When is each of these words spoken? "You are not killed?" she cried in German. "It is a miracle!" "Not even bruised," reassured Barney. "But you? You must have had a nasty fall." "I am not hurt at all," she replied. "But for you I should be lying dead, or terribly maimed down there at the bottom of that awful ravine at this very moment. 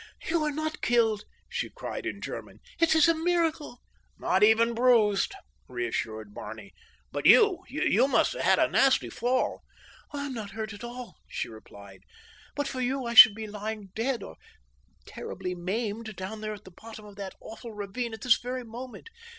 "You 0.27 0.41
are 0.45 0.51
not 0.51 0.81
killed?" 0.81 1.25
she 1.47 1.69
cried 1.69 2.07
in 2.07 2.21
German. 2.21 2.59
"It 2.79 2.95
is 2.95 3.07
a 3.07 3.13
miracle!" 3.13 3.83
"Not 4.17 4.41
even 4.41 4.73
bruised," 4.73 5.35
reassured 5.67 6.33
Barney. 6.33 6.73
"But 7.11 7.27
you? 7.27 7.63
You 7.67 8.07
must 8.07 8.33
have 8.33 8.41
had 8.41 8.57
a 8.57 8.67
nasty 8.67 9.11
fall." 9.11 9.61
"I 10.11 10.25
am 10.25 10.33
not 10.33 10.49
hurt 10.57 10.73
at 10.73 10.83
all," 10.83 11.17
she 11.27 11.49
replied. 11.49 12.01
"But 12.55 12.67
for 12.67 12.81
you 12.81 13.05
I 13.05 13.13
should 13.13 13.35
be 13.35 13.45
lying 13.45 13.91
dead, 13.93 14.23
or 14.23 14.37
terribly 15.05 15.53
maimed 15.53 16.15
down 16.15 16.41
there 16.41 16.55
at 16.55 16.63
the 16.63 16.71
bottom 16.71 17.05
of 17.05 17.15
that 17.17 17.35
awful 17.39 17.71
ravine 17.71 18.15
at 18.15 18.21
this 18.21 18.39
very 18.39 18.63
moment. 18.63 19.11